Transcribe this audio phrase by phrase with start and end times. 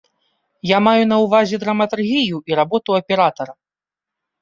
[0.69, 3.53] Я маю на ўвазе драматургію і работу аператара.